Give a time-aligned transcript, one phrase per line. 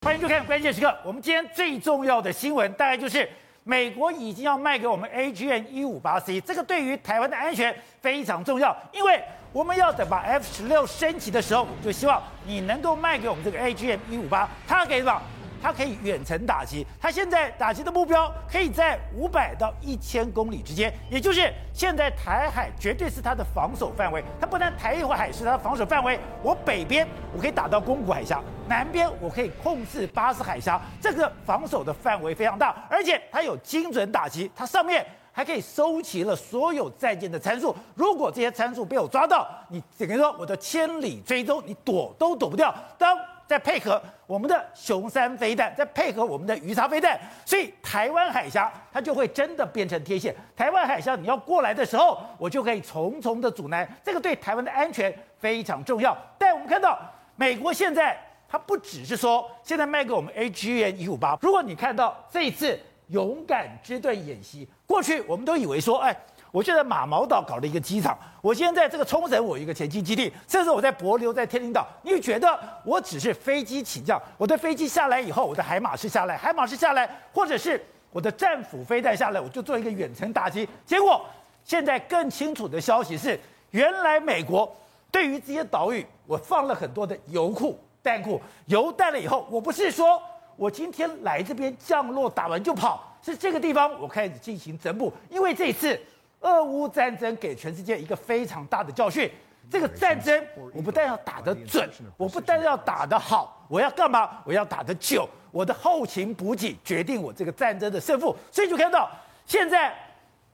[0.00, 0.96] 欢迎收看关键时刻。
[1.04, 3.28] 我们今天最重要的新闻，大概就是
[3.64, 8.74] 美国已经要卖给我们 AGM 一五八 C，这个对于台湾的安全非常重要。
[8.92, 9.20] 因为
[9.52, 15.20] 我们要等把 F 十六升级的时候，就希望你能够卖给我们这个 AGM 一五八它给什么？
[15.62, 24.22] 它可以远程打击，它现在打击的目标可以在五百到一千公里之间，也就是现在台海绝对是它的防守范围。
[24.40, 37.74] 它不但台海是它的防守范围，我北边我可以打到宫古海峡，南边我可以控制巴士海峡，这个防守的范围非常大，而且它有精准打击，它上面还可以收集了所有战舰的参数。
[37.94, 42.74] 如果这些参数被我抓到，你等于说我的千里追踪，你躲都躲不掉。
[42.96, 43.16] 当
[43.48, 50.36] 再配合我们的熊三飞弹，再配合我们的鱼叉飞弹，所以台湾海峡它就会真的变成天线。
[50.54, 56.14] 台湾海峡你要过来的时候，我就可以重重的阻拦，这个对台湾的安全非常重要。
[56.36, 57.00] 但我们看到
[57.36, 58.14] 美国现在
[58.46, 62.78] 它不只是说现在卖给我们 AGM-158，如果你看到这一次
[63.08, 66.16] 勇敢之盾演习，过去我们都以为说，哎。
[66.50, 71.86] 我就在马毛岛搞了一个机场，我现在这个冲绳，我有一个前进基地，甚至我在帛琉，在天宁岛。
[72.02, 77.78] 你觉得我只是飞机起降，我的飞机下来以后，我的海马士下来，海马士下来，或者是
[78.10, 80.66] 我的战斧飞弹下来，我就做一个远程打击。
[80.86, 81.22] 结果
[81.64, 83.38] 现在更清楚的消息是，
[83.72, 84.74] 原来美国
[85.12, 90.18] 对于这些岛屿，我放了很多的油库、弹库，油弹了以后，我不是说
[90.58, 95.98] 我今天来这边降落打完就跑，是这个地方我开始进行整补，因为这一次。
[96.40, 99.28] 俄乌战争给全世界一个非常大的教训。
[99.68, 100.40] 这个战争，
[100.72, 104.38] 我不但要打得准，我不但要打得好，我要干嘛？
[104.44, 105.28] 我要打得久。
[105.50, 108.36] 我的后勤补给决定我这个战争的胜负。
[108.52, 109.10] 所以就看到，
[109.46, 109.92] 现在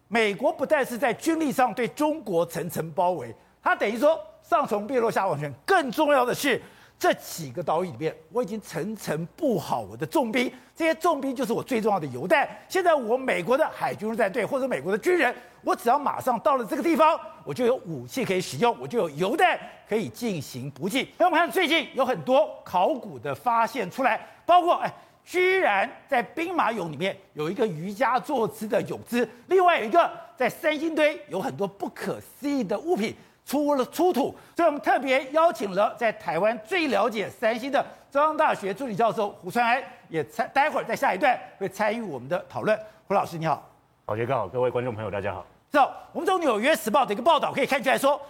[0.09, 5.53] 美国不但是在军力上对中国层层包围，它等于说上从便落下黄泉。
[5.67, 6.59] 更重要的是。
[6.99, 12.49] 这几个岛屿里面，我已经层层布好我的重兵，这些重兵就是我最重要的油弹。
[12.69, 21.07] 现在我美国的海军陆战队或者美国的军人，我只要马上到了这个地方，我就有武器可以使用，我就有油弹可以进行补给。
[21.19, 24.91] 那我们看最近有很多考古的发现出来，包括哎，
[25.27, 33.15] 居然在兵马俑里面有一个瑜伽坐姿的俑姿，另外有一个在三星堆有很多不可思议的物品。
[33.45, 42.79] 出了出土，所以我们特别邀请了在台湾最了解三星的中央大学助理教授胡川安，也参待会儿在下一段会参与我们的讨论。
[43.07, 43.63] 胡老师你好，
[44.07, 45.45] 郝杰哥好，各位观众朋友大家好。
[45.73, 45.79] 是，
[46.13, 48.21] 我们从《纽约时报》的一个报道可以看出来说，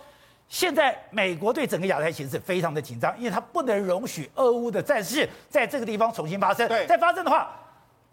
[0.48, 6.66] 现在美国对整个亚太形势非常的紧张，因为它不能容许俄乌的战事在这个地方重新发生。
[6.66, 7.54] 对，再发生的话。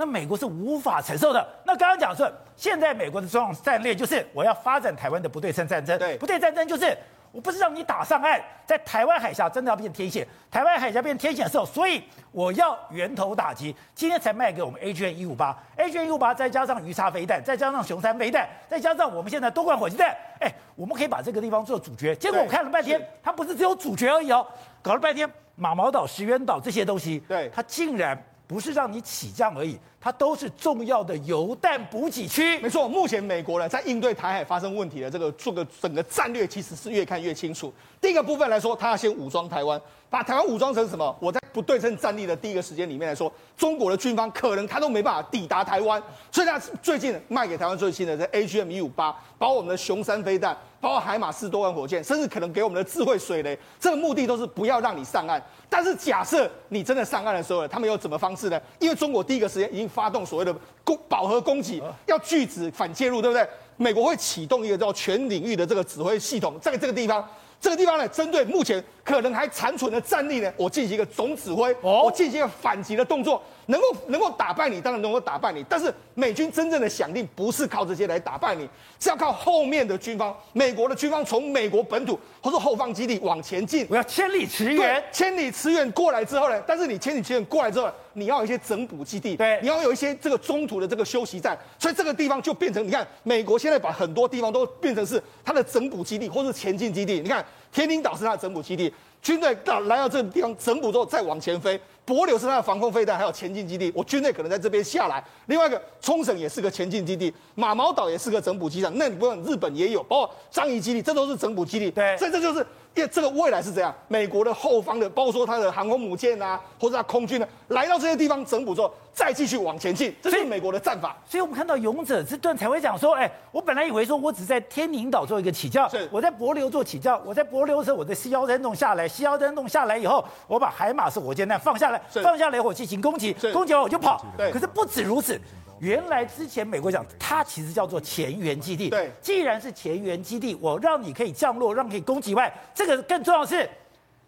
[0.02, 1.48] 那美国是无法承受的。
[1.64, 5.96] 那刚刚讲说，现在美国的中央战略就是我要发展台湾的不对称战争。
[6.00, 6.98] 对，不对战争就是
[7.32, 12.02] 我不是让你打上岸，在台湾海峡真的要变天险，台湾海峡变天险的时候，所以
[12.32, 13.76] 我要源头打击。
[13.94, 22.16] 今天才卖给我们 AGM-158，AGM-158 再加上鱼叉飞弹，再加上熊三飞弹，再加上我们现在多管火箭弹，哎，我们可以把这个地方做主角。
[22.16, 24.44] 结果我看了半天，它不是只有主角而已哦，
[24.82, 28.20] 搞了半天马毛岛、石垣岛这些东西，对，它竟然
[28.52, 29.80] 不是让你起降而已。
[30.02, 32.58] 它都是重要的油弹补给区。
[32.58, 37.72] 没错，目前美国呢在应对台海发生问题的这个做个整个战略，其实是越看越清楚。
[38.02, 39.80] 第一个部分来说，它要先武装台湾，
[40.10, 41.16] 把台湾武装成什么？
[41.20, 46.02] 我在不对称战力的第一个时间里面来说，中国的军方可能他都没办法抵达台湾，
[46.32, 55.40] 所以他最近卖给台湾最新的这 AGM-158，把我们的雄三飞弹，包括海马斯多管火箭，甚至可能给我们的智慧水雷，这个目的都是不要让你上岸。
[55.70, 58.60] 但是假设你真的上岸的时候，他们有什么方式呢？
[58.80, 63.48] 因为中国第一个时间已经发动所谓的攻饱和攻击，要拒止反介入，对不对？
[63.78, 67.28] 美国会启动一个叫全领域的这个指挥系统，在这个地方，
[67.60, 73.42] 这个地方呢，针对目前可能还残存的战力呢，我进行一个总指挥，我进行一个反击的动作。
[73.68, 75.64] 能够能够打败你，当然能够打败你。
[75.70, 78.68] 但是美军真正的响应不是靠这些来打败你，
[79.00, 80.36] 是要靠后面的军方。
[80.54, 86.62] 美国的军方从美国本土或者后方基地往前进，我要千里驰援，千里驰援过来之后呢？
[86.68, 91.58] 但是你千里驰援过来之后，你要有一些整补基地，对，你要有一些这个中途的这个休息站。
[91.80, 97.20] 所以这个地方就变成，你看，美国现在把很多地方都变成是它的整补基地或是前进基地。
[97.22, 101.80] 你看，天宁岛是它的整补基地，军队到来到这个地方整补之后再往前飞。
[102.04, 103.92] 帛琉是它的防空飞弹，还有前进基地。
[103.96, 105.24] 我军队可能在这边下来。
[105.46, 108.92] 另外一个冲绳也是个前进基地，马毛岛也是个整补机场。
[108.98, 111.92] 那你不用日本也有，包括樟宜基地，这都是整补基地。
[111.92, 112.60] 对，所以这就是
[112.96, 121.16] 因为这个未来是这样，美国的后方的，包括说它的航空母舰啊，或者它空军呢，来到这些地方整补之后，再继续往前进，这是美国的战法。
[121.26, 134.26] 所以，我们看到勇者之盾才会讲说，哎，我本来以为说我只在天宁岛做一个起降，我在帛琉做起降，我在帛琉的时候，我在西腰灯洞下来，西腰灯洞下来以后，我把海马式火箭弹放下来，放下来以后进行攻击，攻击完我就跑。
[134.38, 135.40] 对，可是不止如此。
[135.80, 138.88] 原来之前美国讲，它其实叫做前沿基地。
[138.88, 143.68] 对，既然是前沿基地，我让你可以降落，让你可以攻击外，这个更重要的是，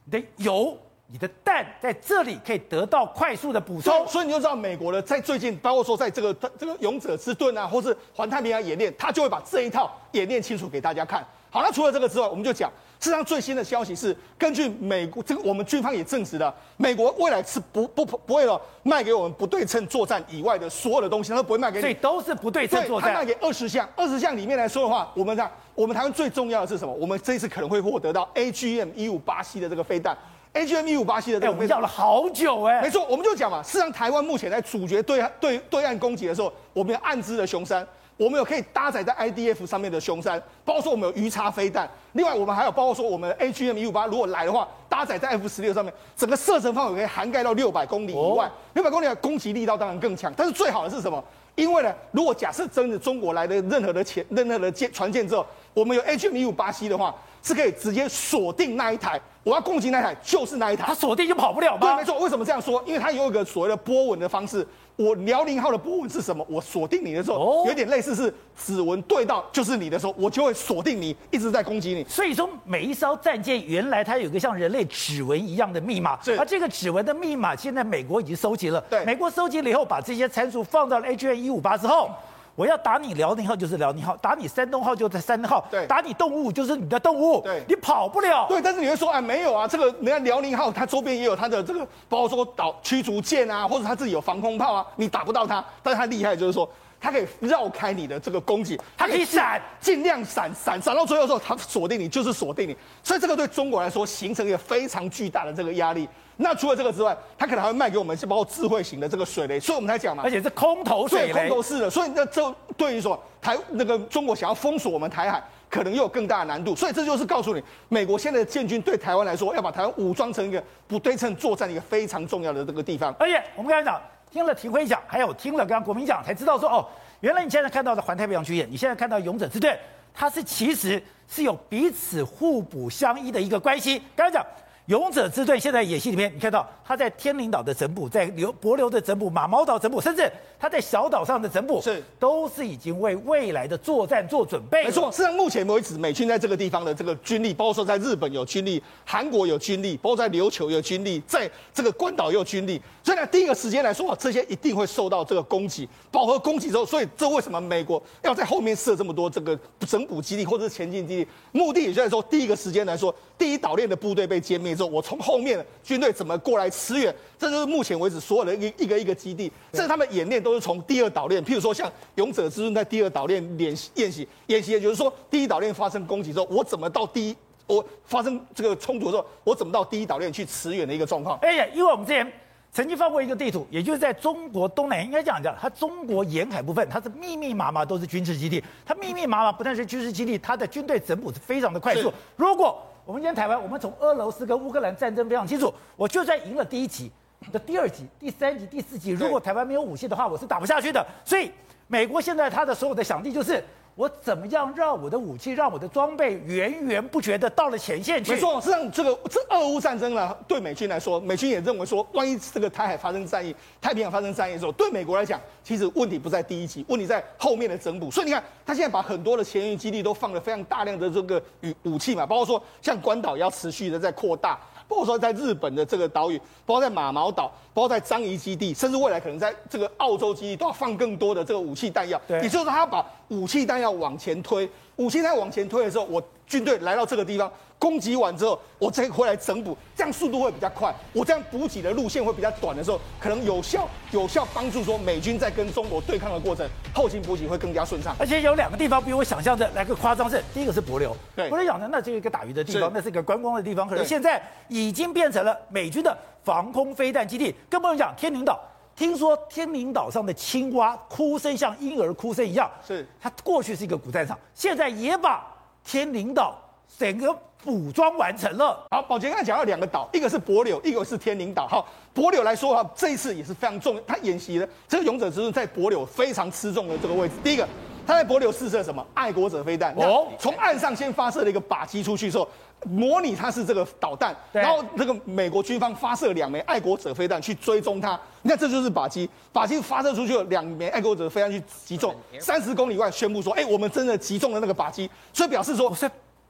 [0.06, 0.76] 你的油、
[1.08, 4.08] 你的弹在这里可以得到快速的补充。
[4.08, 11.26] 所以你就知道，美国的在最近，包括说在这个这个勇者之盾啊，或是环太平洋演练，他就会把这一套演练清楚给大家看。
[11.52, 12.72] 好，那除了这个之外，我们就讲。
[13.00, 21.82] 事实上，最新的消息是，根据美国这个我们军方也证实了，美国未来是不不不会了卖给我们不对称作战以外的所有的东西，他都不会卖给你。
[21.82, 23.14] 所以都是不对称作战。
[23.14, 26.94] 他卖给二十项，二十项里面来说的话，我们讲我们台湾最重要的是什么？
[26.94, 30.18] 我们这一次可能会获得到 AGM 一五八 C 的这个飞弹
[30.54, 31.56] ，AGM 一五八七的这个飞弹。
[31.56, 32.82] 我们要了好久哎。
[32.82, 37.86] 没错，我们就讲嘛，事实上台湾目前在主角对对对岸攻击的时候，我们有暗资的熊山。
[38.16, 50.32] 我们有可以搭载在 IDF 上面的熊山，包括说我们有鱼叉飞弹，另外我们还有包括说我们 AGM 一五八如果来的话，搭载在 F 十六上面，整个射程范围可以涵盖到六百公里以外，六百公里的攻击力道当然更强。
[50.38, 51.22] 但是最好的是什么？
[51.56, 57.14] 因为呢，如果假设真的中国来的任何的潜任何的舰船舰之后，我们有 AGM 一五八 C 的话，
[57.44, 61.80] 是可以直接锁定那一台，我要攻击那一台就是那一台，它锁定就跑不了吗？
[61.82, 62.18] 对，没错。
[62.20, 62.82] 为什么这样说？
[62.88, 64.66] 因为它有一个所谓的波纹的方式。
[64.96, 66.46] 我辽宁号的波纹是什么？
[66.48, 72.04] 我锁定你的时候，哦、有点类似是指纹对到就是你的时候，我就会锁定你，一直在攻击你。
[72.08, 78.80] 所以说，每一艘战舰原来它有一个像人类指纹一样的密码，而这个指纹的密码，现在美国已经收集了。
[78.88, 82.12] 对，美国收集了以后，把这些参数放到了 AGM 一五八之后。
[82.56, 88.46] 我要打你辽宁号就是辽宁号，打你山东号就在山东号，对，打你动物就是你的动物，对，你跑不了。
[88.48, 96.70] 对，但是你会说，哎，没有啊，这个人家辽宁号它周边也有它的这个，包括说导驱逐舰啊，或者它自己有防空炮啊，你打不到它，但是它厉害就是说，
[97.04, 102.74] 它可以绕开你的这个攻击，它可以闪，尽量闪闪闪到最后的时候，它锁定你就是锁定你，
[103.04, 106.08] 所以这个对中国来说形成一个非常巨大的这个压力。
[106.38, 116.74] 那除了这个之外，它可能还会卖给我们，是包括智慧型的这个水雷，所以我们才讲嘛，而且是空投水雷，对，空投式的，所以那这对于说台那个中国想要封锁我们台海，可能又有更大的难度。
[116.74, 123.14] 所以这就是告诉你，美国现在的建军对台湾来说，要把台湾武装成一个不对称作战一个非常重要的这个地方。
[123.20, 124.02] 而且我们刚才讲，
[124.34, 126.84] 听了廷辉讲，还有听了刚刚国民讲，才知道说哦，
[127.20, 129.78] 原来你现在看到的环太平洋军演，你现在看到勇者之队，
[130.12, 134.02] 它是其实是有彼此互补相依的一个关系。
[134.16, 134.44] 刚才讲。
[134.88, 144.84] 勇者之盾现在演戏里面，你看到他在天灵岛的整补，在流帛流的整补，马毛岛整补，甚至他在小岛上的整补，是都是已经为未来的作战做准备。
[144.84, 152.82] 没错，事实上目前为止，美军在这个地方的这个军力，包括说在日本有军力，韩国有军力，包括在琉球有军力，在这个关岛也有军力。
[153.02, 159.58] 所以呢，第一个时间来说啊，这些一定会受到这个攻击，饱和攻击之后，所以这为什么美国要在后面设这么多这个
[159.88, 161.30] 整补基地或者是前进基地？
[161.54, 167.14] 目的也就是说，第一个时间来说，第一岛链的部队被歼灭之后，我从后面军队怎么过来驰援？
[167.38, 169.52] 这就是目前为止所有的一个一个一个基地。
[169.72, 177.36] 这是他们演练都是从第二岛链，譬如说像勇者之盾在第二岛链练习演习，演习也就是说，第一岛链发生攻击之后，我怎么到第一
[177.68, 181.38] 我发生这个冲突的时候，我怎么到第一岛链去驰援的一个状况？
[181.42, 182.32] 哎呀，因为我们之前。
[182.76, 188.64] 曾经放过一个地图，也就是在中国东南，应该这样讲，它中国沿海部分，它是密密麻麻都是军事基地。
[188.84, 192.12] 它密密麻麻不但是军事基地，它的军队整补是非常的快速。
[192.36, 197.12] 如果我们今天台湾，我们从俄罗斯跟乌克兰战争非常清楚，我就算赢了第一集
[197.52, 201.06] 的第二集、第三集、第四集，如果台湾没有武器的话，我是打不下去的。
[201.26, 201.52] 所以
[201.88, 203.64] 美国现在他的所有的想地就是。
[203.96, 208.34] 我怎么样让我的武器、让我的装备源源不绝的到了前线去？
[208.34, 218.10] 没错，实际上这个这俄乌战争呢，对美军来说，美军也认为说，万一这个台海发生战役、太平洋发生战役的时候，对美国来讲，其实问题不在第一级，问题在后面的整补。
[218.10, 224.60] 所以你看，他现在把很多的前沿基地都放了非常大量的这个武武器嘛，包括说像关岛要持续的在扩大。
[224.94, 232.22] 包括说在日本的这个岛屿，包括在马毛岛，包括在樟宜基地，甚至未来可能在这个澳洲基地都要放更多的这个武器弹药。
[232.28, 237.52] 对，也就是说，他要把武器弹药往前推，武器在往前推的时候，我军队来到这个地方。
[237.80, 240.96] 攻击完之后，我再回来整补，这样速度会比较快。
[241.12, 248.16] 我这样补给的路线会比较短的时候，可能有效有效帮助说美军在跟中国对抗的过程，后勤补给会更加顺畅。
[248.18, 257.54] 而且有两个地方比我想象的来个夸张是，第一个是帛琉，对，帛琉讲的那是一个打鱼的地方，那是一个观光的地方，可是现在已经变成了美军的防空飞弹基地。
[257.70, 258.62] 更不用讲天宁岛，
[258.96, 265.46] 听说天宁岛上的青蛙哭声像婴儿哭声一样，是它过去是一个古战场，现在也把
[265.84, 266.56] 天宁岛
[266.98, 267.36] 整个。
[267.64, 268.86] 补装完成了。
[268.92, 271.66] 好，宝杰刚才讲到两个岛，一个是帛柳，一个是天宁岛。
[271.66, 277.36] 好，帛柳来说哈，这一次也是非常重，他演习的这个勇者之盾在帛柳非常吃重的这个位置。
[277.42, 277.66] 第一个，
[278.06, 282.48] 他在帛琉试射什么爱国者飞弹，哦，从岸上先发射了一个靶机出去之后。
[282.86, 288.20] 模拟它是这个导弹，然后那个美国军方发射两枚爱国者飞弹去追踪它。
[288.42, 295.96] 你看，这就是靶机，靶机发射出去了两枚爱国者飞弹去击中，三十公里外宣布说，哎，我们真的击中了那个靶机，所以表示说。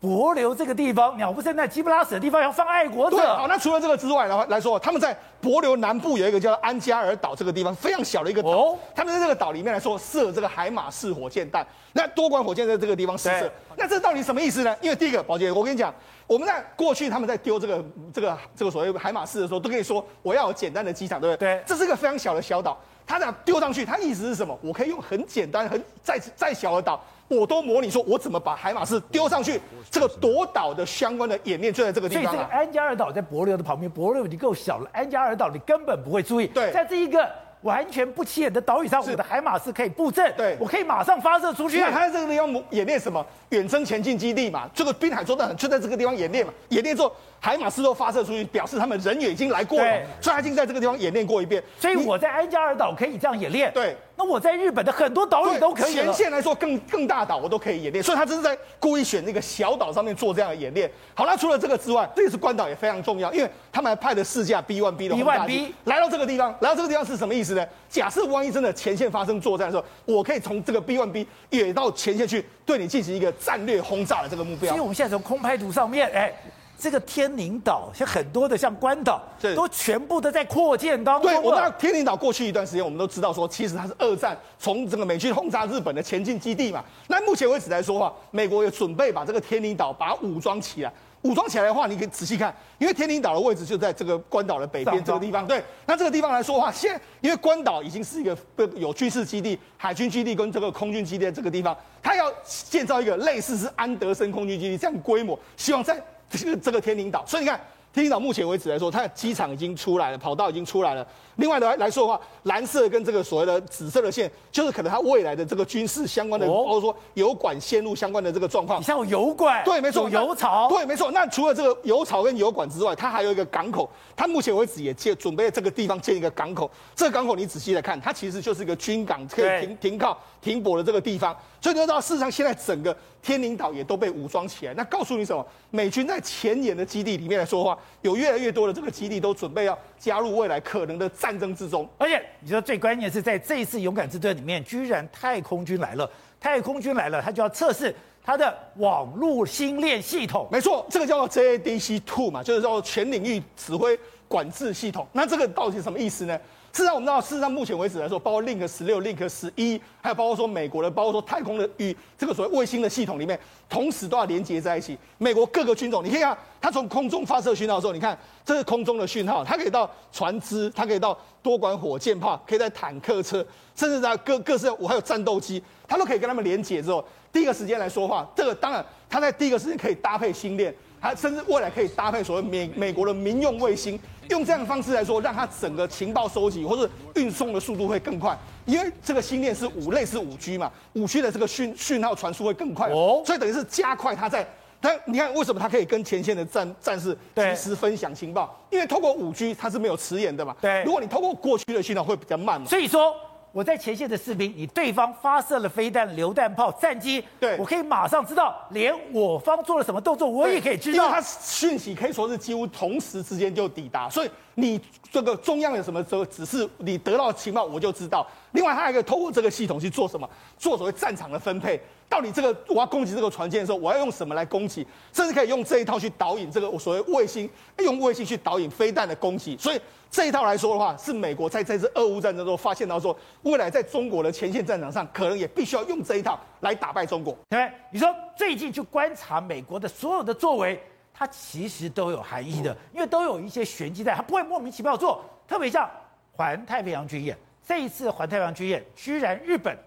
[0.04, 3.16] 帛琉这个地方，鸟不生蛋，鸡不拉屎的地方，要放爱国者。
[3.16, 8.50] 对，好，那除了这个之外，然后来说，他们在帛琉南部有一个叫安加尔岛这个地方，非常小的一个岛。
[8.50, 11.66] 哦，他们在这个岛里面来说，设这个海马式火箭弹。
[11.94, 13.50] 那多管火箭在这个地方试射。
[13.78, 14.76] 那这到底什么意思呢？
[14.82, 15.94] 因为第一个，宝杰，我跟你讲，
[16.28, 17.82] 我们在过去他们在丢这个
[18.14, 21.56] 这个这个所谓海马式的时候，都可以说我要有简单的机场，对不对？
[21.56, 21.64] 对。
[21.66, 24.58] 这是一个非常小的小岛，他这样丢上去，他意思是什么？
[24.62, 27.02] 我可以用很简单、很再再小的岛。
[27.30, 29.60] 我都模拟说，我怎么把海马式丢上去？
[29.90, 32.26] 这个夺岛的相关的演练就在这个地方。
[32.26, 36.48] 所以这个安加尔岛在帛琉的旁边，帛琉已经够小了，安加尔岛你根本不会注意。
[36.48, 37.28] 对，在这一个
[37.62, 40.32] 完全不起眼的岛屿上，我的海马式可以布阵。
[40.36, 41.80] 对，我可以马上发射出去。
[41.80, 43.26] 那他在这个地方演练什么？
[43.50, 46.52] 远征前进基地嘛，这个滨海作战就在这个地方演练嘛。
[46.70, 51.64] 演练之后，海马式都发射出去，表示他们人也已经来过了，所以他已经在这个地方演练过一遍。
[51.80, 53.72] 所以我在安加尔岛可以这样演练。
[53.74, 53.96] 对。
[54.16, 55.94] 那我在日本的很多岛屿都可以。
[55.94, 60.90] 前线来说更更大岛我都可以演练，所以他这是在故意选那个小岛上面做这样的演练。
[61.14, 66.52] 好，那除了这个之外，这也是关岛也非常重要，因为他们还派了四架 B1B 的轰炸机来到这个地方。
[66.62, 67.66] 来到这个地方是什么意思呢？
[67.90, 74.70] 假设万一真的前线发生作战的时候，我可以从这个 B1B 也到前线去对你进行一个战略轰炸的这个目标。
[74.70, 76.34] 所以我们现在从空拍图上面，哎。
[76.78, 79.22] 这个天宁岛像很多的像关岛，
[79.56, 81.32] 都全部都在扩建当中。
[81.32, 86.84] 对，我知道天宁岛过去一段时间，我们都知道说，其实它是二战从整个美军轰炸日本的前进基地嘛。
[87.08, 90.92] 那目前为止来说的话，美国也准备把这个天宁岛把它武装起来。
[91.22, 95.48] 武装起来的话，你可以仔细看，因为天宁岛的位置就在这个关岛的北边这个地方。
[95.48, 98.38] 对，那这个地方来说的话，现因为关岛已经是一个
[98.76, 106.04] 有军事基地、海军基地跟这个空军基地的这个地方，它要建造一个类似是安德森空军基地这样规模，希望在。
[106.38, 107.60] 这个这个天宁岛，所以你看，
[107.94, 111.06] 天宁岛目前为止来说，它的机场已经出来了，跑道已经出来了。
[111.38, 118.80] 另外来来说的话，蓝色跟这个所谓的紫色的线，就是可能它未来的这个军事相关的，包括说油管线路相关的这个状况。
[118.80, 121.12] 你像有油管，对，没错，油槽，对，没错。
[121.12, 126.70] 那除了这个油槽跟油管之外，它还有一个港口，它目前为止也建准备在这个地方建一个港口。
[126.96, 131.36] 这个港口你仔细来看，它其实就是一个军港，可以停停靠、停泊的这个地方。
[131.64, 134.74] 所以你知道，事实上现在整个天宁岛也都被武装起来。
[134.74, 135.48] 那告诉你什么？
[135.72, 141.88] 美军在前沿的基地里面来说的话，有越来越多的这个基地都准备要加入未来可能的战争之中。
[141.98, 150.46] 而且你说最关键是在这一次勇敢之盾里面，居然太空军来了，太空军来了，他就要测试他的网络星链系统。
[150.52, 155.08] 没错，这个叫做 JADC Two 嘛，就是叫做全领域指挥管制系统。
[155.14, 156.38] 那这个到底是什么意思呢？
[156.74, 163.40] 事实上，我们知道，事实上目前为止来说，包括 Link 十六、Link 十一，还有包括说美国的，包括说太空的与这个所谓卫星的系统里面，
[163.70, 164.98] 同时都要连接在一起。
[165.20, 180.74] 美国各个军种，你可以看，它从空中发射讯号的时候，你看这是空中的讯号，它可以到船只，它可以到多管火箭炮，可以在坦克车，甚至在各各式，我还有战斗机，它都可以跟他们连接之后，第一个时间来说话，这个当然它在第一个时间可以搭配星链。
[181.00, 184.00] 它甚至未来可以搭配所谓美美国的民用卫星，
[184.30, 194.48] 用这样的方式来说，让它整个情报收集或者运送的速度会更快，因为这个星链是五类似五 G 嘛，五 G 的这个讯讯号传输会更快，哦，所以等于是加快它在
[194.82, 198.60] 但，你看为什么它可以跟前线的战战士及时分享情报？
[198.70, 203.16] 因为透过五 G 它是没有迟延的嘛，对，如果你透过过去的讯号会比较慢嘛，所以说。
[203.54, 210.98] 我在前线的士兵，你对方发射了飞弹、榴弹炮、战机，对我可以马上知道，连我方做了什么动作，我也可以知道。
[210.98, 214.80] 因为它讯息可以说是几乎同时之间就抵达，所以你
[215.12, 218.26] 这个中央有什么时候指示，你得到情报我就知道。
[218.52, 220.30] 另外，它还可以透过这个系统去做什么？
[220.58, 221.80] 做所谓战场的分配。
[222.08, 224.86] 到底这个我要攻击这个船舰的时候，我要用什么来攻击？
[225.12, 229.58] 甚至可以用这一套去导引这个我所谓卫星，用卫星去导引飞弹的攻击。
[229.58, 229.82] 所以
[230.12, 237.36] 这一套来说的话，是美国在这次俄乌战争中发现到说，未来在中国的前线战场上，可能也必须要用这一套来打败中国。
[237.50, 238.08] 对，你说
[238.38, 240.80] 最近去观察美国的所有的作为，
[241.24, 245.24] 它其实都有含义的，因为都有一些玄机在，它不会莫名其妙做。
[245.48, 245.90] 特别像
[246.34, 249.78] 环太平洋军演，这一次环太平洋军演，居然日本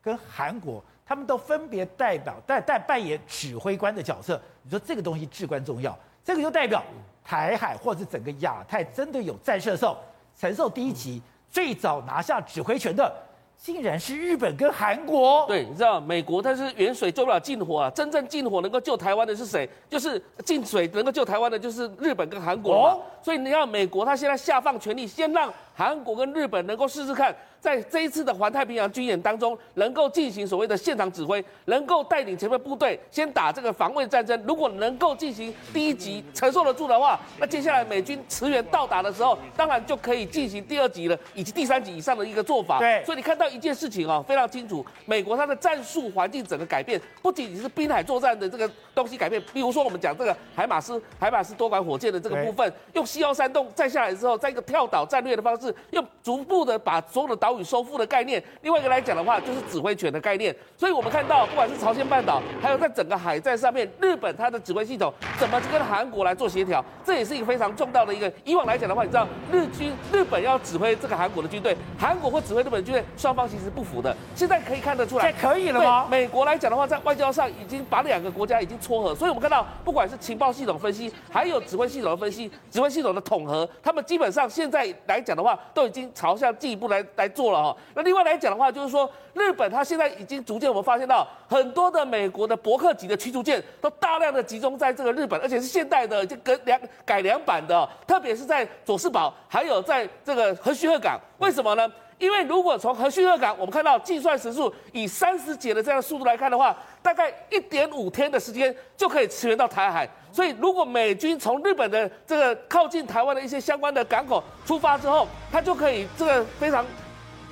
[0.00, 0.82] 跟韩国。
[1.04, 6.82] 他们都分别代表代代扮演指挥官的角色，你说这个东西至关重要，这个就代表
[7.24, 9.96] 台海或者整个亚太真的有战事的时候，
[10.38, 13.10] 承受第一级最早拿下指挥权的，
[13.60, 15.44] 竟然是日本跟韩国。
[15.46, 19.68] 对，你知道美国它是远水救不了近火啊，真正近火能够救台湾的是谁？
[19.90, 22.90] 就是近水能够救台湾的，就是日本跟韩国嘛。
[22.94, 27.32] 哦、所以你要美国，它现在下放权力，先让韩国跟日本能够试试看。
[27.60, 34.40] 在这一次的环太平洋军演当中，能够进行所谓的现场指挥，能够带领前面部队先打这个防卫战争。
[34.46, 42.78] 如果能够进行第一级承受得住的话，那接下来美军驰援到达的时候，当然就可以进行第二级了，以及第三级以上的一个做法。
[42.78, 58.42] 对，所以你看到一件事情啊，非常清楚，美国它的战术环境整个改变，不仅仅是滨海作战的这个东西改变，比如说我们讲这个海马斯海马斯多管火箭的这个部分，用西幺三洞再下来之后，在一个跳岛战略的方式，用逐步的把所有的岛屿收复的概念。
[58.62, 60.54] 另外一个来讲的话，就是指挥权的概念。
[60.76, 68.32] 所以我们看到，不管是朝鲜半岛，还有在整个海战上面，日本它的指挥系统怎么去跟韩国来做协调，这也是一个非常重要的一个。
[68.44, 74.16] 以往来讲的话，你知道日军日本要指挥这个韩国的军队，韩国或指挥日本军队，双方其实不符的。
[74.34, 76.06] 现在可以看得出来，可以了吗？
[76.10, 79.14] 美国来讲的话，在外交上已经把两个国家已经撮合。
[79.14, 87.76] 所以我们看到，不管是情报系统分析，还有指挥系统的分析，指挥系统的统合，他们基本上现在来讲的话，都已经朝向进一步来来做了哈。
[87.94, 101.18] 那另外来讲的话，就是说日本它现在已经逐渐我们发现到很多的美国的伯克级的驱逐舰都大量的集中在这个日本，而且是现代的，就更良改良版的，特别是在佐世保，还有在这个和徐贺港。
[101.38, 101.90] 为什么呢？
[102.18, 110.08] 因为如果从核蓄热港我们看到计算时速以三十节的这样速度来看的话，大概一点五天的时间就可以驰援到台海。
[110.32, 116.84] 所以如果美军从日本的这个靠近台湾的一些相关的港口出发之后，它就可以这个非常。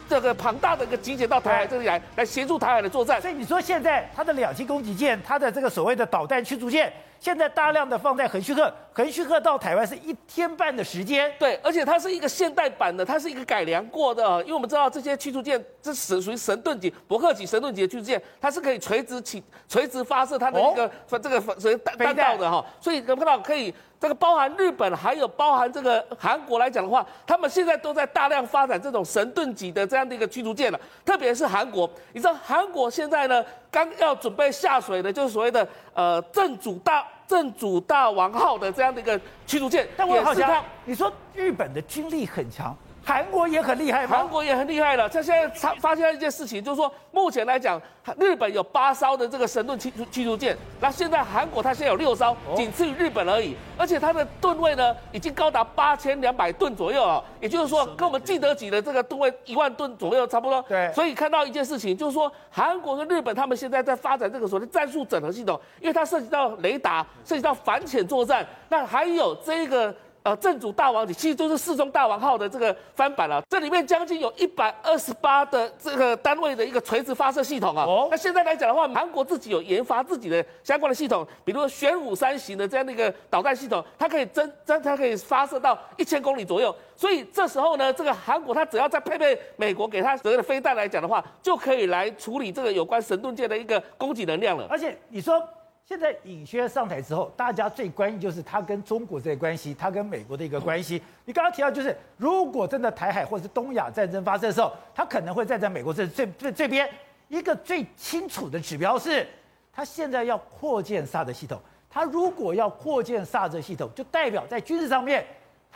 [0.09, 3.21] 这个庞大的一个集结到台海这里来，来协助台海的作战。
[3.21, 11.33] 所以你说现在它的两栖攻击舰，它的这个所谓的导弹驱逐舰，现在大量的放在横须贺，横须贺到台湾是一天半的时间。
[11.39, 14.41] 对，而且它是一个现代版的，它是一个改良过的。
[14.43, 22.65] 因为我们知道这些驱逐舰，这是属于神盾级、伯克级神盾级的驱逐舰，它是可以垂直起、垂直发射它的一个、哦、这个所谓弹弹道的哈。
[22.81, 23.75] 所以我们看到可以。
[23.99, 30.79] 这个包含日本，还有包含这个韩国来讲的话，他们现在都在大量发展这种神盾级的这样的一个驱逐舰了。
[31.05, 39.89] 特别是韩国，你知道韩国现在呢，刚要准备下水的，就是所谓的呃正主大正主大王号的这样的一个驱逐舰。
[39.97, 40.43] 但我好奇
[40.85, 42.77] 你说日本的军力很强。
[43.07, 44.17] 韩国也很厉害吗？
[44.17, 45.09] 韩国也很厉害了。
[45.09, 47.81] 他现在他发现了一件事情，就是说，目前来讲，
[48.19, 53.55] 日本有八艘的这个神盾驱驱逐舰，那现在韩国它现在有六艘，仅次于日本而已。
[53.79, 60.61] 而且它的吨位呢，已经高达八千两百吨左右啊，也就是说，跟我们记得级的这个吨位一万吨左右差不多。
[60.63, 60.93] 对。
[60.93, 69.95] 所以看到一件事情，就是说，韩国跟日本他们现在在发展这个所谓的战术整合系统，因为它涉及到雷达，涉及到反潜作战，那还有这个。
[70.27, 73.41] 呃，正主大王，其实就是四中大王号的这个翻版了。
[73.49, 77.85] 这里面将近有一百二十八的这个单位的一个垂直发射系统啊。
[77.85, 78.09] 哦。
[78.11, 86.75] 那现在来讲的话，韩国自己有研发自己的相关的系统，比如说玄武三型的这样的一个导弹系统，它可以增增，它可以发射到一千公里左右。
[86.97, 94.67] 所以这时候呢，这个韩国它只要再配备美国给它所谓的飞弹来讲的话，就可以来处理这个有关神盾舰的一个攻击能量了。
[94.69, 95.41] 而且你说。
[95.89, 101.01] 现在尹薛上台之后，大家最关心就是他跟中国这个关系，他跟美国的一个关系。
[101.25, 106.91] 你刚刚提到就是，如果真的台海或者是东亚战争发生的时候，他可能会站在美国这这这这边。
[107.29, 109.25] 一个最清楚的指标是，
[109.73, 111.57] 他现在要扩建萨德系统。
[111.89, 115.25] 他如果要扩建萨德系统，就代表在军事上面。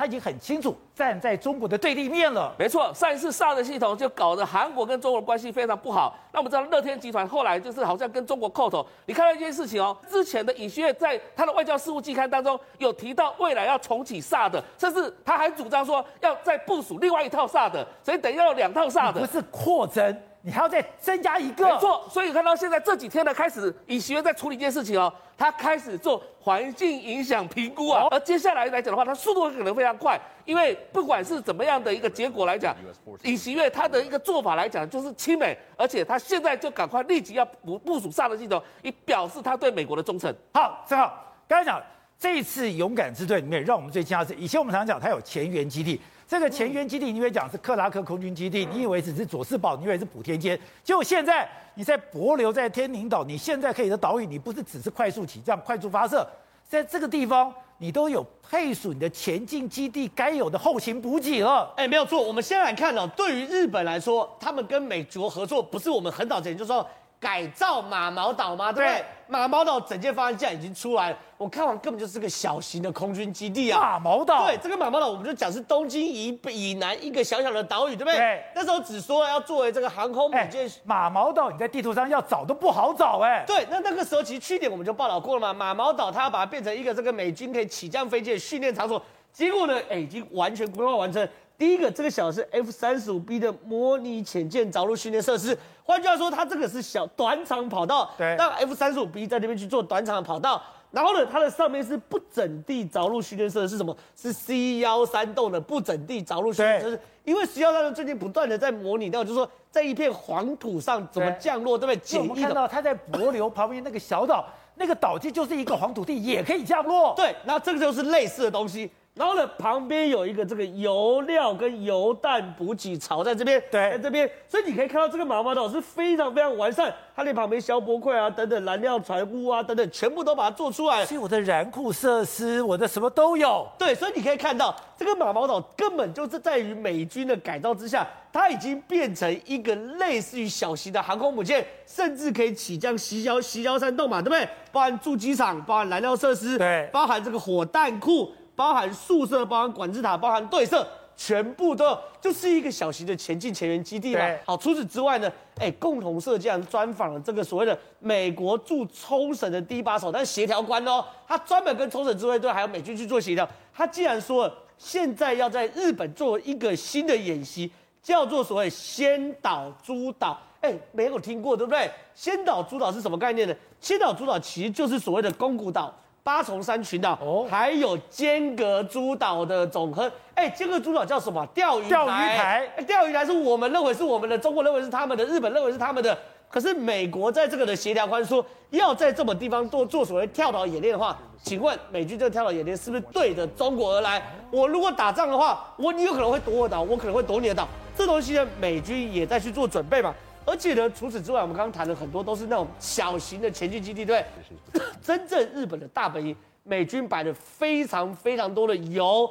[0.01, 2.55] 他已经很清楚站在中国的对立面了。
[2.59, 6.19] 没错，上一次萨德系统就搞得韩国跟中国关系非常不好。
[6.33, 8.87] 那我们知道乐天集团后来就是好像跟中国扣头。
[9.05, 19.21] 你看到一件事情哦，之前的尹锡悦在他的外交事务季刊当中有提到未来要重启萨德，甚至他还主张说要再部署另外一套萨德，所以等于要有两套萨德。
[19.21, 20.17] 不是扩增。
[20.43, 22.07] 你还要再增加一个，没错。
[22.11, 28.07] 所以看到现在这几天呢，开始尹锡悦在处理一件事情哦，他开始做环境影响评估啊。
[28.11, 32.75] 而接下来来讲的话，他速度可能非常快，因为不管是怎么样的一个结果来讲，
[33.23, 40.35] 尹锡悦他的一个做法来讲就是亲美，而且他现在就赶快立即要部部署萨德系统，以表示他对美国的忠诚。
[40.55, 41.83] 好，正好刚才讲
[42.19, 46.01] 这一次勇敢之队里面，让我们最惊讶的是，以前我们常常讲他有前沿基地。
[46.31, 56.25] 这个前沿基地，你以为讲是克拉克空军基地，你以为只是佐世保，你以为是普天间，结果现在你在帛琉，在天宁岛，你现在可以的岛屿，你不是只是快速起降、快速发射，
[56.69, 61.75] 在这个地方你都有配属你的前进基地该有的后勤补给了。
[61.77, 62.23] 哎，没有错。
[62.23, 66.89] 我们先来看哦，对于日本来说，他们跟美国合作，不是我们很早之前就说
[67.21, 68.73] 改造马毛岛吗？
[68.73, 68.99] 对不对？
[68.99, 73.79] 对马毛岛整件方案现在已经出来了，我看完根本就是个小型的空军基地啊。
[73.79, 78.17] 马毛岛，对，这个马毛岛我们就讲是东京以北以南一个小小的岛屿，对不对？
[78.17, 83.45] 对那时候只说要作为这个航空母哎舰。，马毛岛你在地图上要找都不好找哎。
[83.47, 89.01] 对，那那个时候其实去年我们就报道过了嘛，马毛岛它要把它变成一个这个美军可以起降飞机的训练场所，
[89.33, 91.29] 结果呢，哎，已经完全规划完成。
[91.61, 100.63] 第一个，这个小是 F 三十五 B 的模拟潜舰着陆训练设施，换句话说，它这个是小短场跑道，对让 F 三十五 B 在那边去做短场的跑道。
[100.91, 103.95] 然后呢，它的上面是不整地着陆训练设施，是什么？
[104.17, 106.99] 是 C 幺三栋的不整地着陆训练设施。
[107.25, 112.19] 因为 C 幺三栋最近不断的在模拟到，就是说在一片黄土上怎么降落，对不对？
[112.21, 112.55] 我们看。
[112.55, 117.13] 到它在帛流旁边那个小岛，那个岛际就是一个黄土地，也可以降落。
[117.15, 118.91] 对，那这个就是类似的东西。
[119.21, 131.05] 然后呢，旁边有一个这个油料跟油弹补给槽在这边，对在这边，所以你可以看到这个马毛岛是非常非常完善，它连旁边消波块啊、等等燃料船坞啊等等，全部都把它做出来了。
[131.05, 133.69] 所以我的燃库设施，我的什么都有。
[133.77, 144.49] 对，所以你可以看到这个马毛岛根本就是在于美军的改造之下，它已经变成一个类似于小型的航空母舰，甚至可以起降西郊西郊山洞嘛，对不对？
[144.73, 148.33] 包含驻机场，包含燃料设施，对包含这个火弹库。
[148.61, 154.21] 包含宿舍，包含管制塔，包含对射，全部都有，就是一个小型的前进前沿基地嘛。
[154.45, 163.49] 好，除此之外呢，哎，共同社竟然专访了这个所谓的美国驻冲绳的第一把手，但是协调官哦，他专门跟冲绳自卫队还有美军去做协调。
[163.73, 170.39] 他竟然说了，现在要在日本做一个新的演习，叫做所谓先岛诸岛。
[170.61, 171.91] 哎，没有听过对不对？
[172.15, 173.55] 先岛诸岛是什么概念呢？
[173.81, 175.95] 先岛诸岛其实就是所谓的宫古岛。
[176.23, 180.11] 八重山群岛，哦还有尖阁诸岛的总和。
[180.35, 181.47] 哎，尖阁诸岛叫什么？
[181.55, 182.71] 钓鱼钓鱼台。
[182.77, 186.17] 哎，钓鱼台是我们认为是我们的，中国认为是他们的，日本认为是他们的。
[186.49, 194.21] 可是美国在这个的协调官说，要在这么地方做做所谓跳岛演练的话，请问美军这个跳岛演练是不是对着中国而来？
[194.51, 197.69] 我如果打仗的话，我你有可能会夺我岛，我可能会夺你的岛。
[197.97, 200.15] 这东西呢，美军也在去做准备嘛。
[200.45, 204.25] 而且呢，除此之外，我们刚刚谈了很多都是那种小型的前进基地，对？
[205.03, 209.29] 真正日本的大本营，美军摆了非常非常多的油、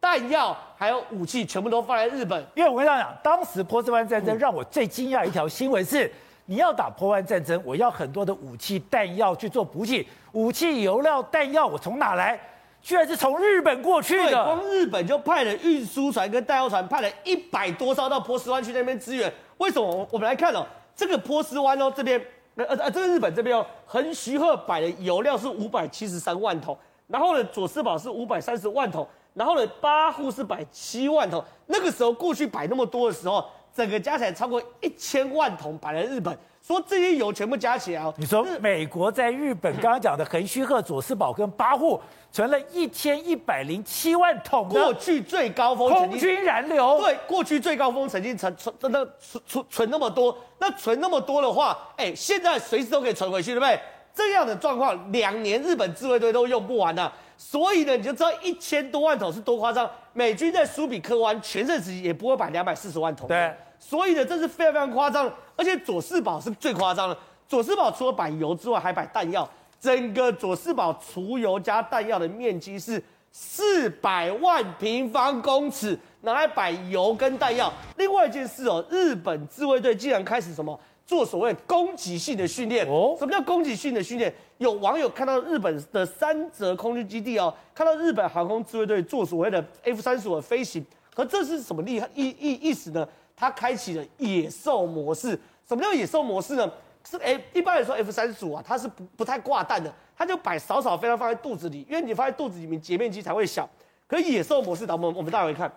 [0.00, 2.44] 弹药，还有武器，全部都放在日本。
[2.54, 6.10] 因为我跟你讲，当时波斯湾战争让我最惊讶一条新闻是，
[6.46, 12.38] 你要打波湾战争，我要很多的武器弹药去做补给，武器、油料、弹药我从哪来？
[12.80, 14.44] 居然是从日本过去对，的。
[14.44, 19.30] 光日本就派了运输船跟弹药船，派了一百多艘到波斯湾去那边支援。
[19.58, 20.08] 为什么？
[20.10, 20.66] 我们来看哦，
[20.96, 22.20] 这个波斯湾哦这边，
[22.56, 31.44] 呃呃，这个日本这边哦，横须贺摆的油料是五百七十三万桶，然后呢，佐世保是五百三十万桶，然后呢，八户是摆七万桶。
[31.66, 33.44] 那个时候过去摆那么多的时候，
[33.78, 36.36] 整个加起来超过一千万桶摆在日本。
[36.60, 41.98] 说这些油全部加起来哦，你说美国在日本刚刚讲的横须贺、佐世保跟八户
[42.32, 53.80] 存了一千一百零七万桶过去最高峰空军燃料，对，过去最高峰曾经存存真的存存存那么多，那存那么多的话，哎，现在随时都可以存回去，对不对？
[54.12, 59.88] 这样的状况，两年日本自卫队都用不完了，所以呢，你就知道一千多万桶是多夸张。
[60.12, 65.32] 美军在苏比克湾全盛时期也不会摆两百四十万桶，对，所以呢，这是非常非常夸张。
[65.56, 67.16] 而且左世保是最夸张的，
[67.48, 69.48] 左世保除了摆油之外，还摆弹药。
[69.80, 77.72] 整个左世保储油加弹药的面积是四百万平方公尺，拿来摆油跟弹药。
[77.96, 83.14] 另外一件事哦，日本自卫队竟然开始什么做所谓攻击性的训练哦？
[83.18, 84.34] 什么叫攻击性的训练？
[84.58, 93.06] 有网友看到日本的三泽空军基地哦，看到日本航空自卫队做所谓的 F 三十五的飞行，可这是什么厉害意意意思呢？
[93.38, 95.38] 它开启了野兽模式。
[95.68, 96.70] 什么叫野兽模式呢？
[97.08, 103.66] 是哎，一般来说 F 三十五啊，它是不不太挂弹的，它就摆少少飞弹放在肚子里，因为你放在肚子里面截面积才会小。
[104.06, 105.72] 可是野兽模式，我们我们待会看，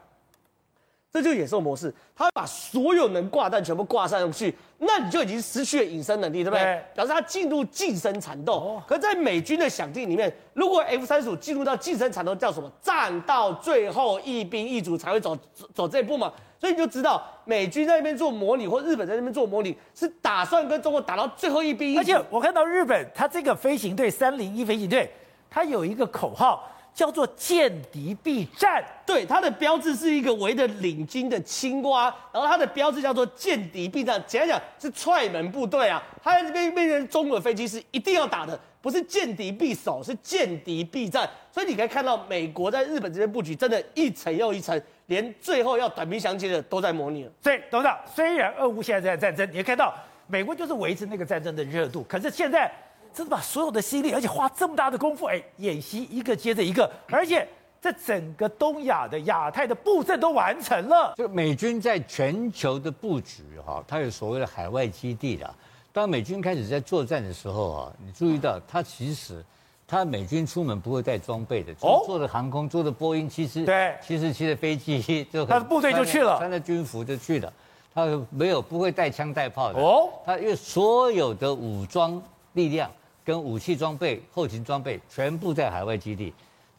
[1.12, 6.64] 这就是野兽模式，它会把所有能挂弹全部挂上去，那你就已经失去了隐身能力，对不对？
[6.64, 8.54] 对表示它进入近身缠斗。
[8.54, 12.72] 哦、可是在美军的想定里面，如果 F 三十五进入到近身缠斗，叫什么？
[12.82, 16.32] 战到最后一兵一卒才会走走走这一步嘛。
[16.60, 22.00] 所以你就知道，美军在那边做模拟，或日本在那边做模拟，是打算跟中国打到最后一兵一卒。
[22.00, 25.12] 而且我看到日本，它这个飞行队三零一飞行队，
[25.50, 28.84] 它有一个口号叫做“见敌必战”。
[29.06, 34.22] 对，它的标志是一个围着领巾的青蛙，然后它的标志叫做“见敌必战”。
[34.28, 36.02] 简单讲，是踹门部队啊。
[36.24, 41.30] 它在这边面对中国的飞机是一定要打的，不是见敌必守，是见敌必战。
[41.52, 44.80] 所以你可以看到，美国在日本这边布局，真的一层又一层。
[45.08, 47.32] 连最后要短兵相接的都在模拟了。
[47.42, 49.94] 所以，董事长，虽然俄乌现在在战争，你也看到
[50.28, 52.02] 美国就是维持那个战争的热度。
[52.08, 52.72] 可是现在，
[53.14, 57.48] 真的把所有的心力，而且花这么大的功夫，哎，演习一个接着一个，而且
[57.82, 61.14] 这整个东亚的亚太的布阵都完成了。
[61.18, 65.54] 就美军在全球的布局哈，它有所谓的海外基地的。
[65.94, 69.44] 当美军开始在作战的时候啊，你注意到，它其实，
[69.86, 77.52] 他美军出门不会带装备的，哦，坐的航空，坐的波音，其实对，七四七的飞机就他的部队就去了，穿着军服就去了，
[77.94, 79.82] 他没有不会带枪带炮的。
[79.82, 82.90] 哦，他因为所有的武装力量
[83.24, 86.34] 跟武器装备、后勤装备全部在海外基地，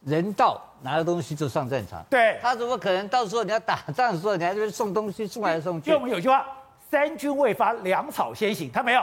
[0.04, 5.90] 人到拿了东西就上战场，对，他怎么可能到时候你要打仗的时候你还这边送东西送来送去？
[5.90, 6.46] 就我们有句话。
[6.90, 8.70] 三军未发，粮草先行。
[8.70, 9.02] 他没有，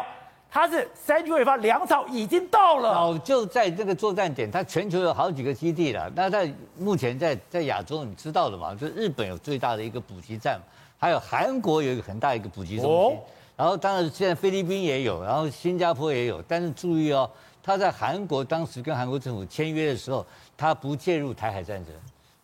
[0.52, 2.94] 他是三军未发，粮草已经到了。
[2.94, 6.08] 早就在这个作战点，他全球有好几个基地了。
[6.16, 8.76] 那在目前在在亚洲，你知道的嘛？
[8.76, 10.60] 就日本有最大的一个补给站，
[11.00, 13.18] 还有韩国有一个很大一个补给中心。
[13.18, 13.18] 哦、
[13.60, 16.42] 然后当然现在菲律宾也有，然后新加坡也有。
[16.44, 17.30] 但是注意哦，
[17.62, 21.94] 他在韩国当时跟韩国政府签约的时候，他不介入台海战争，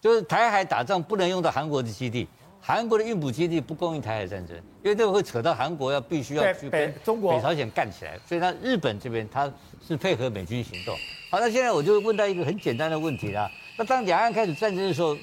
[0.01, 2.28] 就是台海打仗不能用到韩国的基地。
[2.60, 9.49] 韩国的运补基地不供应台海战争，因为这个会扯到韩国要必须要去跟中国、北朝鲜干起来，所以他日本这边他
[9.88, 10.93] 是配合美军行动。
[11.30, 13.49] 好，那现在我就问到一个很简单的问题啦。
[13.78, 15.15] 那当两岸开始战争的时候，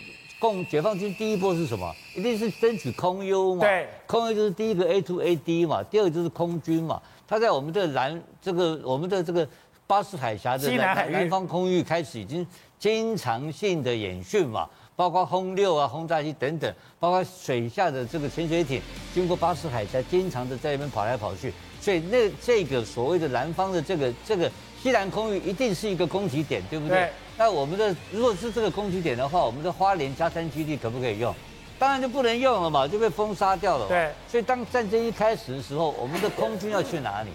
[0.43, 1.95] 共解放军第一波是什么？
[2.17, 3.61] 一定是争取空优嘛？
[3.61, 7.01] 对，空优就是第一个 A to A D 嘛，第二个就是空军嘛。
[7.29, 9.49] 他在我们的南这个我们的这个
[9.87, 12.45] 巴士海峡的南南方空域开始已经
[12.77, 14.69] 经常性的演训嘛。
[14.95, 18.81] 包括轰六啊、轰炸机等等，包括水下的这个潜水艇，
[19.15, 24.53] 经过巴士海峡，经常的在那边跑来跑去，所以那这个所谓的南方的这个这个
[24.83, 26.99] 西南空域一定是一个攻击点，对不对？
[26.99, 27.11] 对。
[27.39, 31.33] 那我们的如果是这个攻击点的话，我们的花莲加山基地可不可以用？
[31.79, 33.87] 当然就不能用了嘛，就被封杀掉了。
[33.87, 34.11] 对。
[34.29, 37.31] 所以当战争一开始的时候，我们的空军要去哪里？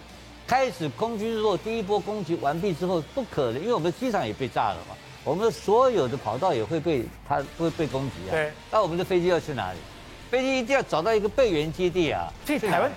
[0.45, 4.95] 开始空军如果第一波攻击完毕之后，不可能，因为我们机场也被炸了嘛。
[5.23, 8.31] 我们的所有的跑道也会被它会被攻击啊。
[8.31, 8.51] 对。
[8.71, 9.79] 那我们的飞机要去哪里？
[10.29, 12.31] 飞机一定要找到一个备援基地啊。
[12.45, 12.91] 去台湾？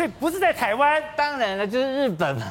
[0.00, 1.02] 这不是在台湾？
[1.14, 2.50] 当然了，就是日本嘛。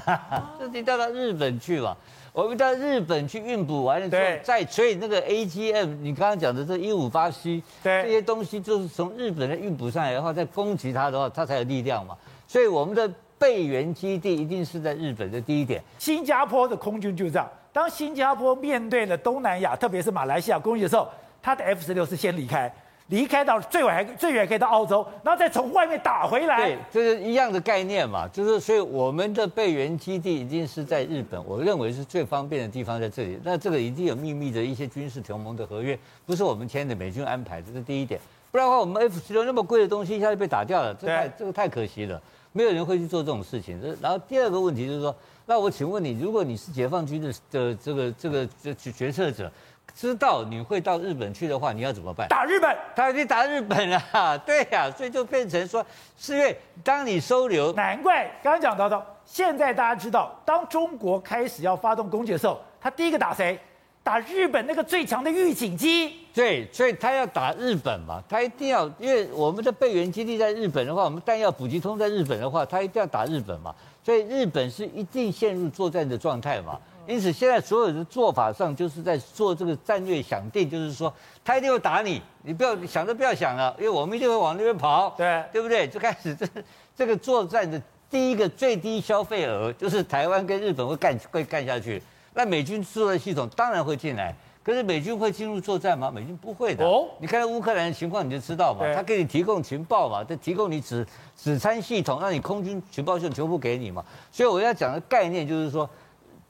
[0.59, 1.97] 这你调到日本去嘛？
[2.31, 12.15] 我们到日本去运补完了之后，再所以那个 AGM，你刚刚讲的这一五八 C，对，这些东西就是从日本的运补上来的话，再攻击它的话，它才有力量嘛。
[12.47, 15.81] 所以我们的备援基地一定是在日本的第一点。
[15.97, 17.49] 新加坡的空军就这样。
[17.73, 21.09] 当新加坡面对了东南亚，特别是马来西亚攻击的时候，
[21.41, 22.71] 它的 F 十六是先离开，
[23.09, 26.57] 离开到最远还最远可以到澳洲，然后再从外面打回来。
[26.57, 33.39] 对，这是一样的概念嘛，就是所以我们的备援基地一定是在日本，我认为是最方便的地方在这里。
[33.43, 38.19] 那这个一定有秘密的一些军事同盟的合约，不是我们签的，美军安排，这是第一点。
[38.51, 43.79] 不然的话，我们 F 十六那么贵的东西一下就被打掉了，这太这个太可惜了，没有人会去做这种事情。
[44.01, 45.15] 然后第二个问题就是说。
[45.45, 49.51] 那我请问你，如果你是解放军的的这个这个决决策者，
[49.95, 52.27] 知道你会到日本去的话，你要怎么办？
[52.27, 54.01] 打日本，他已经打日本了，
[54.45, 55.85] 对呀、啊，所以就变成说，
[56.17, 63.59] 四月当你收留，难怪刚刚讲到的，现在大家知道，当中国开始要发动攻击的时候，他第一个打谁？
[64.01, 66.15] 打日本那个最强的预警机。
[66.33, 73.75] 对，所以他要打日本嘛，他一定要，因为我们的备援基地在日本的话，我们弹药补给通在日本的话，他一定要打日本嘛。
[74.01, 81.11] 所以日本是一定陷入作战的状态嘛，因此现在所有的做法上就是在做这个战略想定，就是说
[81.43, 85.87] 他一定会打你，你不要想都不要想了，因为我们一定会往那边跑，对对不对？
[85.87, 86.47] 就开始这
[86.95, 91.99] 这个作战的第一个最低消费额就是台湾跟日本会干会干下去，
[92.35, 94.35] 那美军作战系统当然会进来。
[94.61, 96.11] 可是美军会进入作战吗？
[96.13, 96.85] 美军不会的。
[96.85, 101.03] 哦，你看乌克兰的情况你就知道嘛，他给你提供情报嘛，他提供你指
[101.35, 104.05] 指参系统，让你空军情报线全部给你嘛。
[104.31, 105.89] 所以我要讲的概念就是说，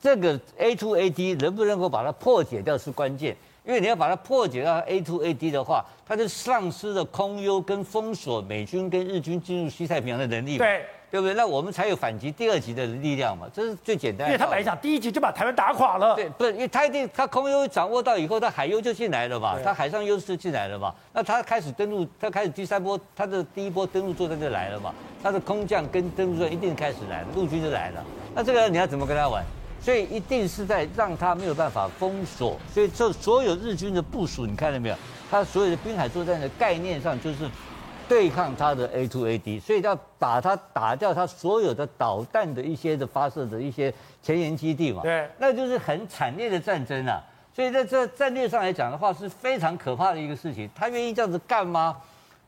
[0.02, 3.36] 这个 A to A D 能不能够把它破解掉是关键，
[3.66, 10.58] 因为你要把它破解掉 A to A D 的话，它就丧失了空优跟封锁美军跟日军进入西太平洋的能力。
[10.58, 10.86] 对。
[11.12, 11.34] 对不对？
[11.34, 14.32] 那我们才有反击第二级的力量嘛，这是最简单的。
[14.32, 16.14] 因为他本来讲第一级就把台湾打垮了。
[16.14, 20.94] 对，不是，因为他一定他空优掌握到以后，他海优就进来了嘛，他海上优势进来了嘛。
[21.12, 24.94] 那他开始登陆，他开始第三波，他的第一波登陆作战就来了嘛。
[25.24, 28.06] 他的空降跟登陆作战一定开始来了，陆军就来了。
[28.36, 29.44] 那这个你要怎么跟他玩？
[29.82, 32.60] 所以一定是在让他没有办法封锁。
[32.74, 34.96] 所以这所有日军的部署，你看到没有？
[35.30, 37.50] 他所有的滨海作战的概念上就是。
[38.10, 47.24] 对抗他的 A to A D，所以要把它打掉，他所有的导弹的一些的发射的一些前沿基地嘛，对，那就是很惨烈的战争啊。
[47.54, 50.68] 所以在这战略上来讲的话，是非常可怕的一个事情。
[50.74, 51.96] 他愿意这样子干吗？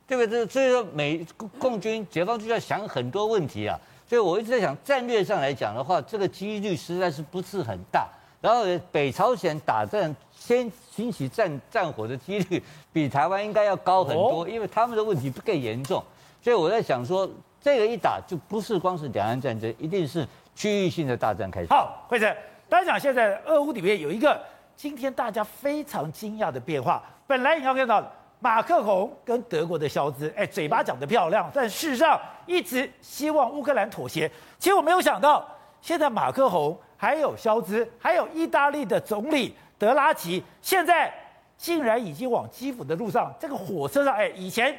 [0.07, 0.43] 对不对？
[0.47, 1.23] 所以说美
[1.59, 3.79] 共军解放军要想很多问题啊。
[4.11, 8.09] 所以我一直在想，战略上来讲的话，这个几率实在是不是很大。
[8.41, 16.03] 然后北朝鲜打战先引起战战火的几率比台湾应该要高很多，因为他们的问题更严重。
[16.41, 17.25] 所以我在想说，
[17.61, 21.67] 这个一打就不是光是两岸战争，一定是区域性的大战开始。
[21.69, 22.25] 好，惠子，
[22.67, 24.37] 大家讲现在俄乌里面有一个
[24.75, 27.01] 今天大家非常惊讶的变化。
[27.25, 28.05] 本来你要看到
[28.41, 34.29] 马克宏跟德国的肖兹，哎，嘴巴讲得漂亮，但事实上一直希望乌克兰妥协。
[34.59, 35.47] 其实我没有想到，
[35.79, 41.13] 现在马克宏还有肖兹，还有意大利的总理德拉吉，现在
[41.55, 44.77] 竟然已经往基辅的路上，这个火车上，哎，以前。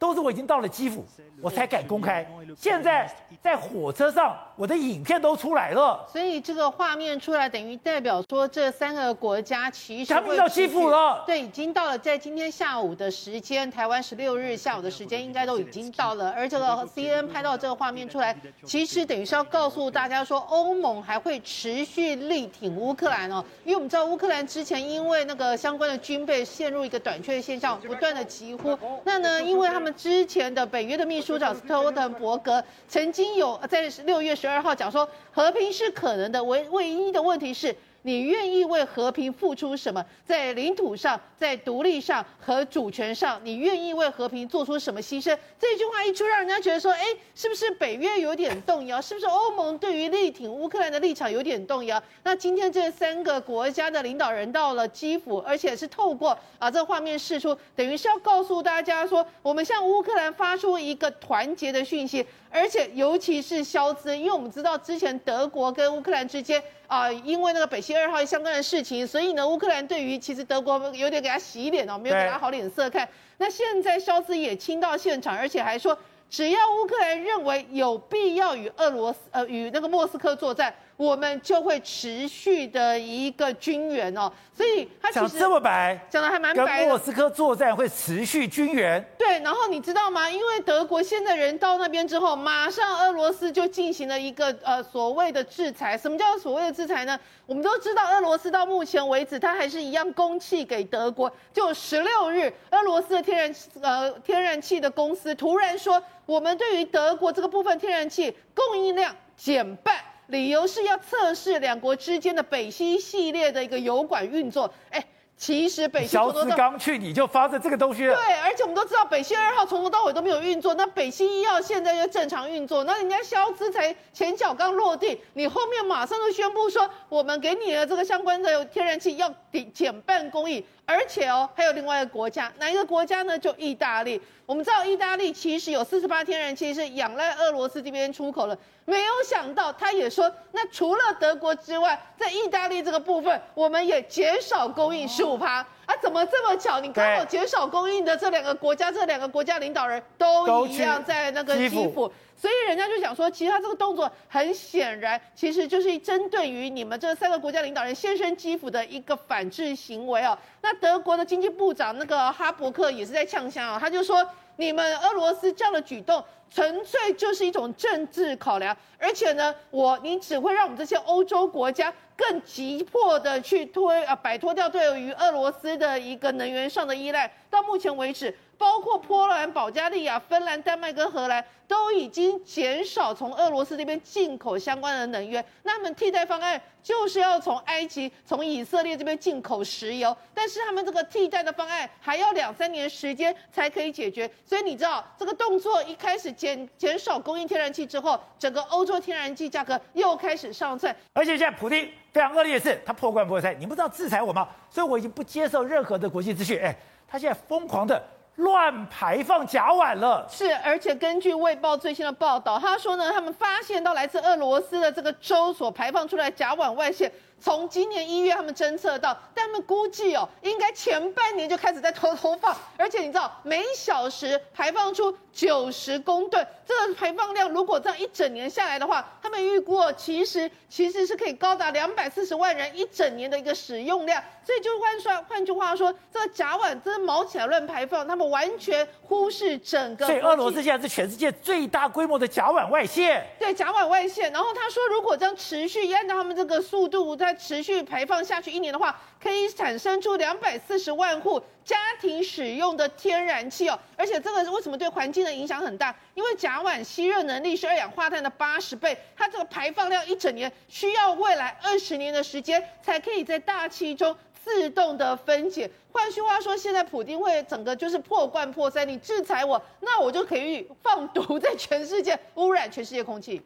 [0.00, 1.04] 都是我已经到了基辅，
[1.42, 2.24] 我才敢公开。
[2.56, 6.04] 现在在火车上，我的影片都出来了。
[6.12, 11.22] 所以这个画面出来，等于代表说这三个国家其实他们到基辅了。
[11.24, 16.32] 对，已经到了，在今天下午的时间，台湾十六日下午的时间，应该都已经到了。
[16.36, 23.44] 而这个 CNN 拍到这个画面出来，其实等于是要告诉大家说，欧盟还会持续力挺乌克兰哦。
[23.64, 28.76] 因为我们知道乌克兰之前因为那个相关的军备陷入一个短缺的现象，不断的急呼。
[29.04, 29.94] 那呢，因为他们。
[29.98, 37.74] 之前的北约的秘书长斯托滕伯格曾经有在六月十二号讲说，和平是可能的，唯唯一的问题是。
[38.02, 40.02] 你愿意为和平付出什么？
[40.24, 45.36] 在领土上，在独立上和主权上，你愿意为和平做出什么牺牲？
[45.58, 49.00] 这句话一出，让人家觉得说，哎，是不是北约有点动摇？
[49.00, 52.02] 是不是欧盟对于力挺乌克兰的立场有点动摇？
[52.24, 62.26] 那今天这三个国家的领导人到了基辅，而且是透过啊这画面释出，等于是要告诉大家说，我们向乌克兰发出一个团结的讯息。
[62.50, 73.06] 而且尤其是肖兹，因为我们知道之前德国跟乌克兰之间啊、因为那个北溪二号相关的事情，所以呢，乌克兰对于其实德国有点给他洗脸哦，没有给他好脸色看。
[73.36, 75.96] 那现在肖斯也亲到现场，而且还说，
[76.30, 80.74] 只要乌克兰认为有必要与俄罗斯呃与那个莫斯科作战。
[80.98, 86.80] 我们就会持续的一个军援哦，所以他讲这么白，讲的还蛮白。
[86.80, 89.00] 跟莫斯科作战会持续军援。
[89.16, 90.28] 对，然后你知道吗？
[90.28, 95.96] 因为德国现在人到那边之后，马上俄罗斯就进行了一个呃所谓的制裁。
[95.96, 97.16] 什么叫所谓的制裁呢？
[97.46, 101.32] 我们都知道，俄罗斯到目前为止，它还是一样供气给德国。
[101.54, 109.94] 就十六日，俄罗斯的天然呃天然气的公司突然说，我们对于德国这个部分天然气供应量减半。
[110.28, 115.04] 理由是要测试两国之间的北溪系列的一个油管运作，哎。
[115.40, 118.16] 其实北溪从头到刚去你就发射这个东西了。
[118.16, 133.38] 对，而且我们都知道北溪二号从头到尾都没有运作，那北溪一号现在又正常运作，那人家肖资才前脚刚落地，你后面马上就宣布说我们给你的这个相关的天然气要抵减半供应，而且哦还有另外一个国家，哪一个国家呢？
[133.38, 134.20] 就意大利。
[134.46, 138.56] 我们知道意大利其实有四十八天然气是仰赖俄罗斯这边出口了，
[138.86, 145.66] 没有想到他也说，那除了德国之外，在意大利这个部分，我们也减少供应十五趴。
[145.84, 146.80] 啊，怎么这么巧？
[146.80, 160.38] 你刚好减少供应的这两个国家，这两个国家领导人都一样在那个基辅，所以人家就想说，其实他这个动作很显然，其实就是针对于你们这三个国家领导人现身基辅的一个反制行为哦。
[160.62, 164.24] 那德国的经济部长那个哈伯克也是在呛声啊，他就说，
[164.56, 166.24] 你们俄罗斯这样的举动。
[166.50, 177.30] 纯粹就是一种政治考量，而且呢，我你只会让我们这些欧洲国家更急迫的去推啊，摆脱掉对于俄罗斯的一个能源上的依赖。
[177.50, 178.34] 到目前为止。
[178.58, 204.48] 包括波兰、保加利亚、芬兰、丹麦跟荷兰都已经减少从俄罗斯这边进口相关的能源，那他们替代方案就是要从埃及、从以色列这边进口石油，但是他们这个替代的方案还要两三年时间才可以解决，所以你知道这个动作一开始减减少供应天然气之后，整个欧洲天然气价格又开始上窜，而且现在普丁非常恶劣的是，他破罐破摔，你不知道制裁我吗？
[204.68, 208.02] 所以我已经不接受任何的国际秩序，哎，他现在疯狂的。
[208.38, 217.12] 乱排放甲烷了，是，而且根据《卫报》最新的报道，他说呢，他们发现到来自俄罗斯的这个州所排放出来甲烷外泄。
[217.40, 234.22] 从今年一月，他们侦测到，但他们估计哦，应该前半年就开始在偷偷放，而且你知道，每小时排放出九十公吨，这个排放量如果这样一整年下来的话，他们预估其实其实是可以高达两百四十万人一整年的一个使用量。
[234.44, 240.06] 所以就换算，换句话说，这个甲烷真的毛起来乱排放，他们完全忽视整个。
[240.06, 243.22] 所以俄罗斯现在是全世界最大规模的甲烷外泄。
[243.38, 244.22] 对，甲烷外泄。
[244.30, 253.78] 然后他说，如果这样持续，按照他们这个速度在它持续排放下去一年的话，可以产生出两百四十万户家庭使用的天然气哦。
[253.98, 255.94] 而且这个为什么对环境的影响很大？
[256.14, 265.70] 因为甲烷吸热能力是二氧化碳的八十倍，它这个排放量一整年需要未来二十年的时间才可以在大气中自动的分解。
[265.92, 273.42] 换句话说，现在普丁会整个就是破罐破摔，你制裁我，那我就可以放毒在全世界，污染全世界空气。